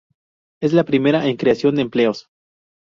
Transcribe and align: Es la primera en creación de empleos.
Es 0.63 0.73
la 0.73 0.83
primera 0.83 1.27
en 1.27 1.37
creación 1.37 1.75
de 1.75 1.83
empleos. 1.83 2.27